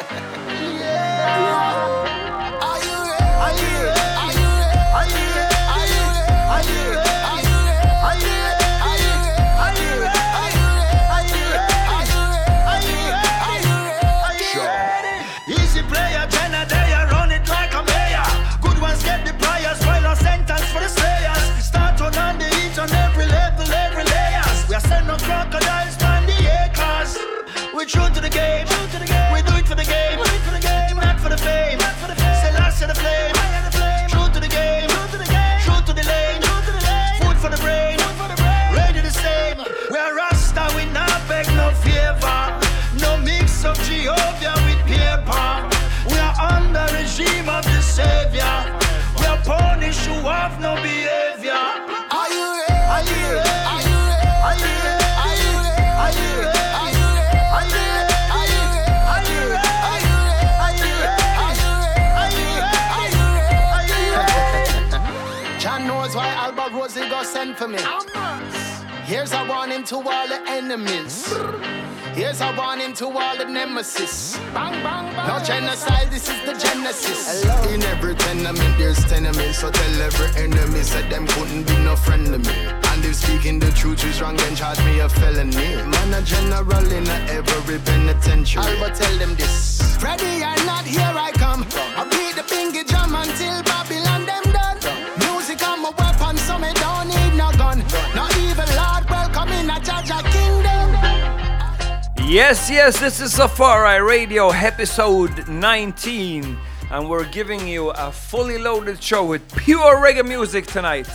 [0.80, 2.09] yeah.
[27.90, 28.69] True to the game,
[67.20, 67.80] Go send for me.
[69.04, 71.28] Here's a warning to all the enemies.
[72.14, 74.38] Here's a warning to all the nemesis.
[74.54, 75.28] Bang, bang, bang.
[75.28, 77.44] No genocide, this is the genesis.
[77.74, 79.60] In every tenement, there's tenements.
[79.60, 82.56] So tell every enemy, said them couldn't be no friend to me.
[82.90, 85.76] And if speaking the truth is wrong, then charge me a felony.
[85.92, 88.64] Man, a general in a every penitentiary.
[88.64, 90.00] I'll tell them this.
[90.02, 91.68] Ready or not, here I come.
[91.98, 93.69] I beat the bingy drum until
[102.30, 106.58] Yes, yes, this is Safari Radio episode 19,
[106.92, 111.10] and we're giving you a fully loaded show with pure reggae music tonight.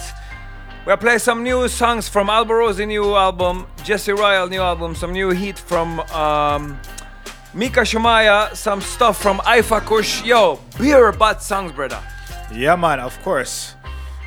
[0.85, 5.31] We'll play some new songs from Alborosie new album, Jesse Royal new album, some new
[5.31, 6.81] heat from um,
[7.55, 10.25] Micah Shemaiah, some stuff from Ifa Kush.
[10.25, 12.03] Yo, beer butt songs, brother.
[12.53, 13.77] Yeah, man, of course.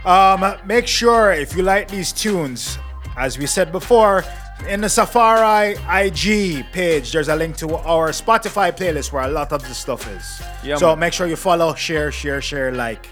[0.06, 2.80] Um, make sure if you like these tunes,
[3.18, 4.24] as we said before,
[4.68, 9.52] in the Safari IG page, there's a link to our Spotify playlist where a lot
[9.52, 10.42] of the stuff is.
[10.64, 11.00] Yeah, so man.
[11.00, 13.08] make sure you follow, share, share, share, like.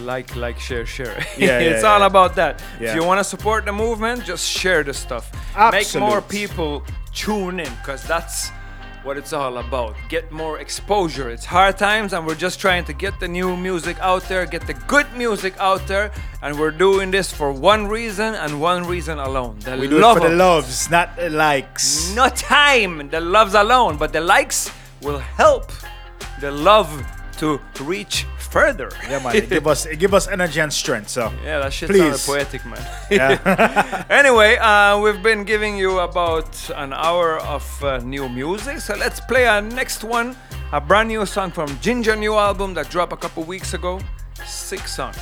[0.00, 1.24] Like, like, share, share.
[1.38, 2.06] Yeah, it's yeah, all yeah.
[2.06, 2.62] about that.
[2.80, 2.90] Yeah.
[2.90, 5.30] If you want to support the movement, just share the stuff.
[5.70, 6.82] Make more people
[7.12, 8.50] tune in, because that's
[9.04, 9.94] what it's all about.
[10.08, 11.28] Get more exposure.
[11.28, 14.66] It's hard times, and we're just trying to get the new music out there, get
[14.66, 16.10] the good music out there,
[16.42, 19.58] and we're doing this for one reason and one reason alone.
[19.60, 22.14] The We do love it for the loves, not the likes.
[22.14, 24.70] no time, the loves alone, but the likes
[25.02, 25.70] will help
[26.40, 26.90] the love
[27.38, 28.88] to reach further.
[29.10, 29.34] Yeah, man.
[29.36, 31.08] It give us it give us energy and strength.
[31.10, 32.20] So Yeah, that shit please.
[32.20, 32.82] sounded poetic, man.
[33.10, 34.04] Yeah.
[34.20, 39.20] anyway, uh, we've been giving you about an hour of uh, new music, so let's
[39.20, 40.36] play our next one.
[40.72, 44.00] A brand new song from Ginger new album that dropped a couple weeks ago.
[44.46, 45.14] Sick song.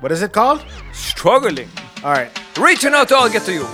[0.00, 0.60] What is it called?
[0.92, 1.68] Struggling.
[2.04, 2.30] All right.
[2.58, 3.66] Reaching out to all get to you.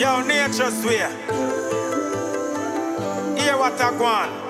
[0.00, 1.08] Yo, nature swear.
[3.38, 4.45] Hear what I want.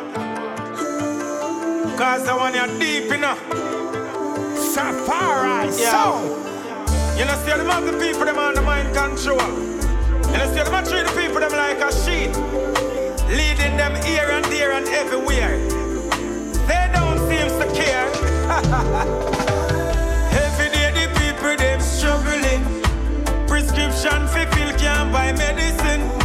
[1.97, 3.41] Cause I want you deep enough.
[4.59, 5.91] Safari Yeah.
[5.91, 6.29] sound.
[7.19, 9.41] You know, see them have the people them on the mind control.
[10.31, 12.33] You know, see them treat the people them like a sheep.
[13.31, 15.57] Leading them here and there and everywhere.
[16.69, 18.09] They don't seem to care.
[20.45, 22.63] Every day the people them struggling.
[23.47, 26.16] Prescription for fill can't buy medicine.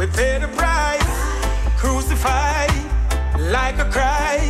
[0.00, 1.02] We pay the price.
[1.76, 2.72] Crucified
[3.38, 4.49] like a Christ.